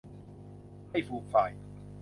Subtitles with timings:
[0.91, 1.51] ไม่ฟูมฟาย